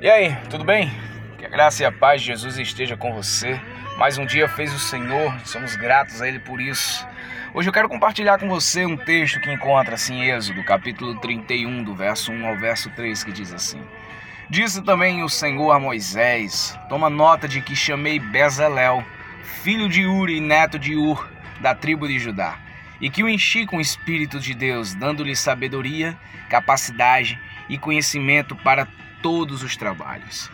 [0.00, 0.90] E aí, tudo bem?
[1.38, 3.60] Que a graça e a paz de Jesus esteja com você.
[3.96, 7.06] Mais um dia fez o Senhor, somos gratos a Ele por isso.
[7.54, 11.94] Hoje eu quero compartilhar com você um texto que encontra-se em Êxodo, capítulo 31, do
[11.94, 13.80] verso 1 ao verso 3, que diz assim:
[14.50, 19.02] Disse também o Senhor a Moisés: Toma nota de que chamei Bezalel,
[19.62, 21.30] filho de Uri e neto de Ur,
[21.60, 22.58] da tribo de Judá,
[23.00, 26.18] e que o enchi com o Espírito de Deus, dando-lhe sabedoria,
[26.50, 27.38] capacidade
[27.68, 28.88] e conhecimento para
[29.24, 30.50] todos os trabalhos.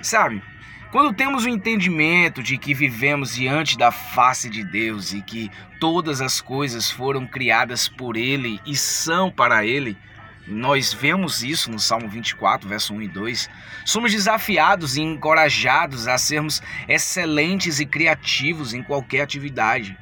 [0.00, 0.42] Sabe,
[0.90, 6.22] quando temos o entendimento de que vivemos diante da face de Deus e que todas
[6.22, 9.98] as coisas foram criadas por Ele e são para Ele,
[10.46, 13.50] nós vemos isso no Salmo 24, verso 1 e 2.
[13.84, 19.94] Somos desafiados e encorajados a sermos excelentes e criativos em qualquer atividade.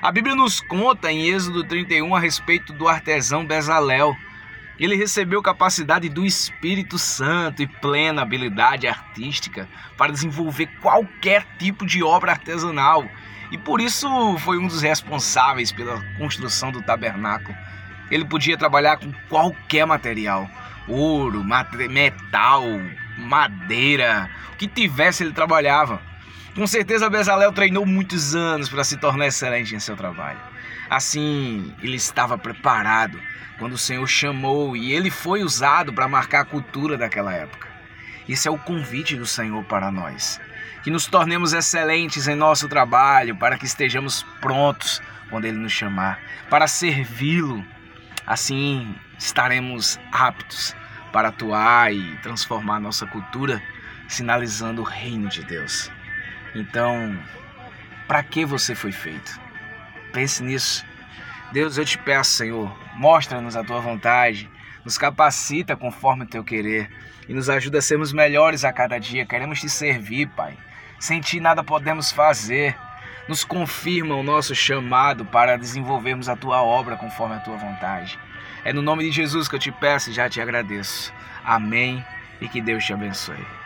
[0.00, 4.16] A Bíblia nos conta em Êxodo 31 a respeito do artesão Bezalel
[4.84, 12.02] ele recebeu capacidade do Espírito Santo e plena habilidade artística para desenvolver qualquer tipo de
[12.02, 13.06] obra artesanal.
[13.52, 14.08] E por isso
[14.38, 17.56] foi um dos responsáveis pela construção do tabernáculo.
[18.10, 20.50] Ele podia trabalhar com qualquer material:
[20.88, 21.44] ouro,
[21.88, 22.64] metal,
[23.16, 26.02] madeira, o que tivesse ele trabalhava.
[26.54, 30.38] Com certeza Bezalel treinou muitos anos para se tornar excelente em seu trabalho.
[30.90, 33.18] Assim, ele estava preparado
[33.58, 37.68] quando o Senhor chamou e ele foi usado para marcar a cultura daquela época.
[38.28, 40.38] Esse é o convite do Senhor para nós.
[40.84, 46.20] Que nos tornemos excelentes em nosso trabalho, para que estejamos prontos quando Ele nos chamar,
[46.50, 47.64] para servi-lo.
[48.26, 50.76] Assim estaremos aptos
[51.12, 53.62] para atuar e transformar nossa cultura,
[54.06, 55.90] sinalizando o reino de Deus.
[56.54, 57.18] Então,
[58.06, 59.40] para que você foi feito?
[60.12, 60.84] Pense nisso.
[61.52, 64.50] Deus, eu te peço, Senhor, mostra-nos a tua vontade,
[64.84, 66.90] nos capacita conforme o teu querer
[67.28, 69.26] e nos ajuda a sermos melhores a cada dia.
[69.26, 70.56] Queremos te servir, Pai.
[70.98, 72.76] Sem ti nada podemos fazer.
[73.28, 78.18] Nos confirma o nosso chamado para desenvolvermos a tua obra conforme a tua vontade.
[78.64, 81.12] É no nome de Jesus que eu te peço e já te agradeço.
[81.44, 82.04] Amém
[82.40, 83.61] e que Deus te abençoe.